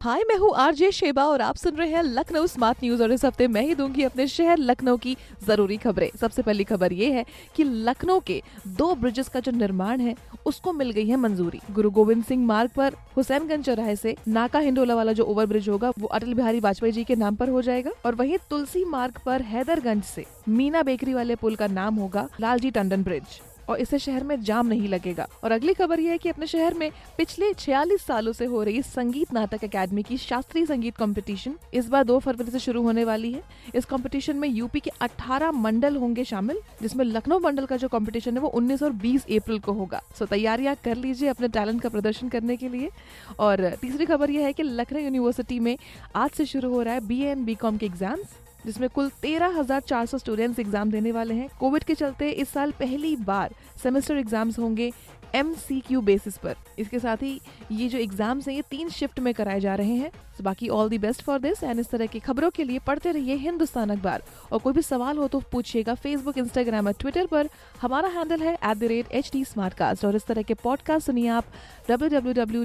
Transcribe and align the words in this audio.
हाय, 0.00 0.22
मैं 0.28 0.36
हूँ 0.36 0.52
RJ 0.56 0.90
Sheba 0.92 1.24
और 1.24 1.40
आप 1.40 1.56
सुन 1.56 1.74
रहे 1.76 1.88
हैं 1.88 2.02
लखनऊ 2.02 2.46
स्मार्ट 2.46 2.78
न्यूज़ 2.84 3.02
और 3.02 3.12
इस 3.12 3.24
हफ़्ते 3.24 3.46
मैं 3.48 3.62
ही 3.62 3.74
दूँगी 3.74 4.02
अपने 4.02 4.26
शहर 4.26 4.58
लखनऊ 4.58 4.96
की 4.96 5.16
ज़रूरी 5.46 5.76
खबरें। 5.76 6.08
सबसे 6.20 6.42
पहली 6.42 6.64
खबर 6.64 6.92
ये 6.92 7.10
है 7.12 7.24
कि 7.56 7.64
लखनऊ 7.64 8.20
के 8.20 8.40
दो 8.68 8.94
ब्रिजेस 8.94 9.28
का 9.28 9.40
जो 9.40 9.52
निर्माण 9.52 10.00
है, 10.00 10.14
उसको 10.46 10.72
मिल 10.72 10.90
गई 10.90 11.06
है 11.06 11.16
मंजूरी। 11.16 11.60
गुरु 11.70 11.90
गोविंद 11.90 12.24
सिंह 12.24 12.46
मार्ग 12.46 12.70
पर 12.76 12.94
हुसैनगंज 13.16 13.64
चौराहे 13.64 13.96
से 13.96 14.16
नाका 14.28 14.58
हिंडोला 14.58 14.94
वाला 14.94 15.12
जो 15.12 15.24
ओवर 15.24 15.46
ब्रिज 15.46 15.68
होगा, 15.68 15.92
वो 15.98 16.06
अटल 16.08 16.34
बिहारी 16.34 16.60
वाजपेयी 16.60 16.92
जी 16.92 17.04
के 17.04 17.16
नाम 17.16 17.36
पर 17.36 17.48
हो 17.48 17.62
जाएगा 17.62 17.90
और 18.06 18.14
वही 18.14 18.38
तुलसी 18.50 18.84
मार्ग 18.86 19.20
पर 19.26 19.42
हैदरगंज 19.42 20.02
से 20.04 20.24
मीना 20.48 20.82
बेकरी 20.82 21.14
वाले 21.14 21.36
पुल 21.36 21.56
का 21.56 21.66
नाम 21.68 21.94
होगा 21.96 22.28
लालजी 22.40 22.70
टंडन 22.70 23.02
ब्रिज 23.02 23.40
और 23.70 23.80
इससे 23.80 23.98
शहर 23.98 24.24
में 24.24 24.42
जाम 24.42 24.66
नहीं 24.66 24.88
लगेगा। 24.88 25.26
और 25.44 25.52
अगली 25.52 25.74
खबर 25.74 26.00
यह 26.00 26.10
है 26.10 26.18
कि 26.18 26.28
अपने 26.28 26.46
शहर 26.46 26.74
में 26.74 26.90
पिछले 27.18 27.52
46 27.54 28.02
सालों 28.02 28.32
से 28.32 28.44
हो 28.44 28.62
रही 28.62 28.82
संगीत 28.84 29.32
नाटक 29.32 29.64
एकेडमी 29.64 30.02
की 30.02 30.16
शास्त्रीय 30.18 30.66
संगीत 30.66 30.96
कंपटीशन 30.96 31.54
इस 31.74 31.88
बार 31.88 32.04
2 32.04 32.18
फरवरी 32.20 32.50
से 32.50 32.58
शुरू 32.58 32.82
होने 32.82 33.04
वाली 33.04 33.32
है। 33.32 33.42
इस 33.74 33.84
कंपटीशन 33.86 34.36
में 34.36 34.48
यूपी 34.48 34.80
के 34.80 34.90
18 35.02 35.52
मंडल 35.52 35.96
होंगे 35.96 36.24
शामिल, 36.24 36.60
जिसमें 36.82 37.04
लखनऊ 37.04 37.38
मंडल 37.40 37.66
का 37.66 37.76
जो 37.76 37.88
कंपटीशन 37.88 38.36
है 38.36 38.42
वो 38.42 38.52
19 38.56 38.82
और 38.82 38.92
20 39.02 39.26
अप्रैल 39.32 39.58
को 39.60 39.72
होगा। 39.72 40.02
सो 40.18 40.26
तैयारियाँ 40.26 40.74
कर 40.84 40.96
लीजिए 40.96 41.28
अपने 41.28 41.48
टैलेंट 41.50 41.80
का 41.82 41.88
प्रदर्शन 41.88 42.28
करने 42.28 42.56
के 42.56 42.68
लिए। 42.68 42.90
और 43.40 43.68
तीसरी 43.80 44.06
खबर 44.06 44.30
यह 44.30 44.46
है 44.46 44.52
कि 44.52 44.62
लखनऊ 44.62 45.00
यूनिवर्सिटी 45.00 45.58
में 45.60 45.76
आज 46.16 46.30
से 46.30 46.46
शुरू 46.46 46.70
हो 46.70 46.82
रहा 46.82 46.94
है 46.94 47.06
बी 47.06 47.20
एंड 47.20 47.44
बी 47.46 47.54
कॉम 47.56 47.76
के 47.78 47.86
एग्ज़ाम्स 47.86 48.38
जिसमें 48.66 48.88
कुल 48.90 49.08
तेरह 49.22 49.58
हज़ार 49.58 49.80
चार 49.82 50.06
सौ 50.06 50.18
स्टूडेंट्स 50.18 50.58
एग्ज़ाम 50.58 50.90
देने 50.90 51.12
वाले 51.12 51.34
हैं। 51.34 51.48
कोविड 51.60 51.84
के 51.84 51.94
चलते 51.94 52.30
इस 52.32 52.48
साल 52.48 52.72
पहली 52.80 53.16
बार 53.18 53.54
सेमेस्टर 53.82 54.18
एग्ज़ाम्स 54.18 54.58
होंगे 54.58 54.90
एम 55.34 55.52
सी 55.56 55.78
क्यू 55.80 56.00
बेसिस 56.00 56.36
पर। 56.36 56.54
इसके 56.78 56.98
साथ 56.98 57.16
ही 57.22 57.40
ये 57.72 57.88
जो 57.88 57.98
एग्ज़ाम्स 57.98 58.48
हैं 58.48 58.54
ये 58.54 58.62
तीन 58.70 58.88
शिफ्ट 58.90 59.18
में 59.20 59.32
कराए 59.34 59.60
जा 59.60 59.74
रहे 59.74 59.94
हैं। 59.94 60.10
So, 60.10 60.42
बाकी 60.42 60.68
all 60.68 60.88
the 60.88 60.98
best 60.98 61.22
for 61.22 61.38
this 61.38 61.62
and 61.62 61.80
इस 61.80 61.90
तरह 61.90 62.06
की 62.06 62.20
खबरों 62.20 62.50
के 62.50 62.64
लिए 62.64 62.78
पढ़ते 62.78 63.12
रहिए 63.12 63.34
हिंदुस्तान 63.36 63.90
अखबार। 63.90 64.22
और 64.52 64.58
कोई 64.58 64.72
भी 64.72 64.82
सवाल 64.82 65.18
हो 65.18 65.28
तो 65.28 65.40
पूछिएगा 65.52 65.94
फेसबुक 65.94 66.38
इंस्टाग्राम 66.38 66.86
और 66.86 66.92
ट्विटर 67.00 67.26
पर। 67.26 67.48
हमारा 67.80 68.08
हैंडल 68.08 68.42
है 68.42 68.54
एट 68.54 70.04
और 70.04 70.16
इस 70.16 70.26
तरह 70.26 70.42
के 70.42 70.54
पॉडकास्ट 70.54 71.06
सुनिए 71.06 71.28
आप 71.28 71.44
डब्ल्यू 71.90 72.64